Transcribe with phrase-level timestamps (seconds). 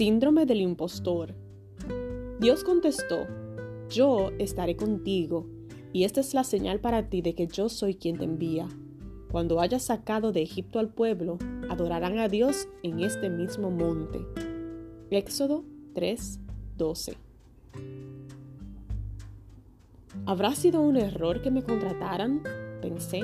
[0.00, 1.34] Síndrome del impostor.
[2.40, 3.26] Dios contestó,
[3.90, 5.46] yo estaré contigo,
[5.92, 8.66] y esta es la señal para ti de que yo soy quien te envía.
[9.30, 11.36] Cuando hayas sacado de Egipto al pueblo,
[11.68, 14.20] adorarán a Dios en este mismo monte.
[15.10, 17.18] Éxodo 3:12.
[20.24, 22.42] ¿Habrá sido un error que me contrataran?
[22.80, 23.20] Pensé.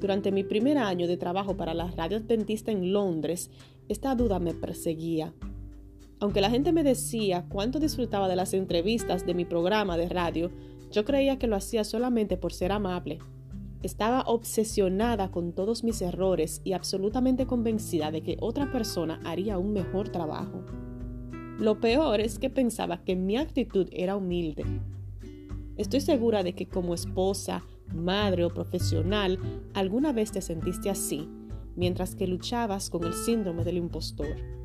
[0.00, 3.52] Durante mi primer año de trabajo para la radio adventista en Londres,
[3.88, 5.32] esta duda me perseguía.
[6.20, 10.50] Aunque la gente me decía cuánto disfrutaba de las entrevistas de mi programa de radio,
[10.90, 13.18] yo creía que lo hacía solamente por ser amable.
[13.82, 19.72] Estaba obsesionada con todos mis errores y absolutamente convencida de que otra persona haría un
[19.72, 20.62] mejor trabajo.
[21.58, 24.64] Lo peor es que pensaba que mi actitud era humilde.
[25.78, 29.38] Estoy segura de que como esposa, madre o profesional
[29.72, 31.26] alguna vez te sentiste así,
[31.76, 34.59] mientras que luchabas con el síndrome del impostor.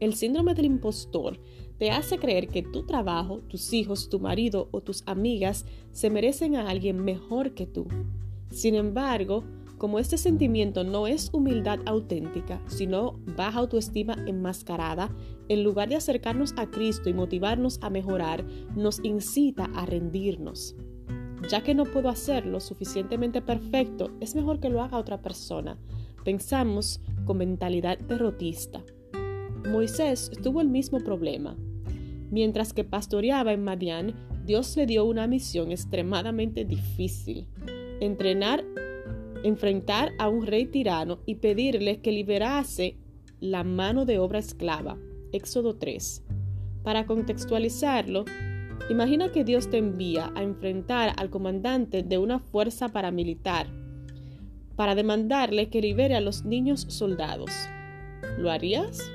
[0.00, 1.40] El síndrome del impostor
[1.78, 6.56] te hace creer que tu trabajo, tus hijos, tu marido o tus amigas se merecen
[6.56, 7.86] a alguien mejor que tú.
[8.50, 9.44] Sin embargo,
[9.78, 15.14] como este sentimiento no es humildad auténtica, sino baja autoestima enmascarada,
[15.48, 20.74] en lugar de acercarnos a Cristo y motivarnos a mejorar, nos incita a rendirnos.
[21.48, 25.78] Ya que no puedo hacerlo suficientemente perfecto, es mejor que lo haga otra persona.
[26.24, 28.82] Pensamos con mentalidad derrotista.
[29.68, 31.56] Moisés tuvo el mismo problema.
[32.30, 37.46] Mientras que pastoreaba en Madián, Dios le dio una misión extremadamente difícil.
[38.00, 38.64] Entrenar,
[39.44, 42.96] enfrentar a un rey tirano y pedirle que liberase
[43.40, 44.98] la mano de obra esclava.
[45.32, 46.24] Éxodo 3.
[46.82, 48.24] Para contextualizarlo,
[48.88, 53.66] imagina que Dios te envía a enfrentar al comandante de una fuerza paramilitar
[54.76, 57.50] para demandarle que libere a los niños soldados.
[58.38, 59.10] ¿Lo harías?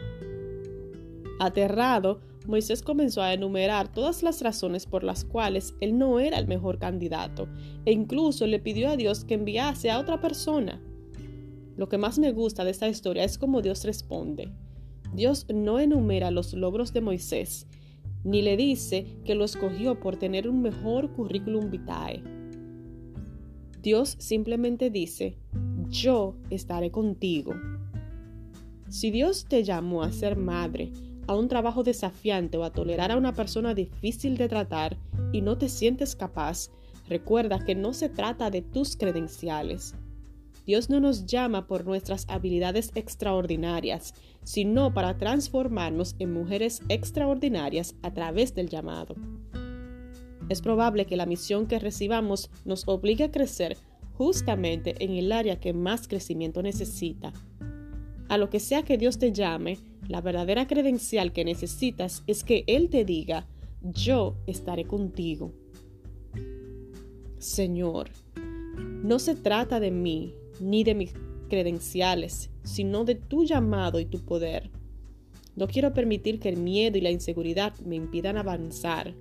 [1.40, 6.48] Aterrado, Moisés comenzó a enumerar todas las razones por las cuales él no era el
[6.48, 7.48] mejor candidato,
[7.86, 10.82] e incluso le pidió a Dios que enviase a otra persona.
[11.78, 14.52] Lo que más me gusta de esta historia es cómo Dios responde.
[15.14, 17.68] Dios no enumera los logros de Moisés,
[18.24, 22.24] ni le dice que lo escogió por tener un mejor currículum vitae.
[23.82, 25.38] Dios simplemente dice,
[25.90, 27.54] yo estaré contigo.
[28.88, 30.92] Si Dios te llamó a ser madre,
[31.28, 34.98] a un trabajo desafiante o a tolerar a una persona difícil de tratar
[35.32, 36.70] y no te sientes capaz,
[37.08, 39.96] recuerda que no se trata de tus credenciales.
[40.66, 44.14] Dios no nos llama por nuestras habilidades extraordinarias,
[44.44, 49.16] sino para transformarnos en mujeres extraordinarias a través del llamado.
[50.50, 53.78] Es probable que la misión que recibamos nos obligue a crecer
[54.14, 57.34] justamente en el área que más crecimiento necesita.
[58.30, 62.64] A lo que sea que Dios te llame, la verdadera credencial que necesitas es que
[62.68, 63.47] Él te diga,
[63.81, 65.52] yo estaré contigo.
[67.38, 68.09] Señor,
[69.03, 71.13] no se trata de mí ni de mis
[71.50, 74.72] credenciales, sino de tu llamado y tu poder.
[75.56, 79.13] No quiero permitir que el miedo y la inseguridad me impidan avanzar.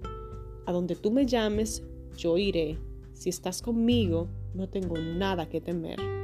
[0.64, 1.82] A donde tú me llames,
[2.16, 2.78] yo iré.
[3.12, 6.21] Si estás conmigo, no tengo nada que temer.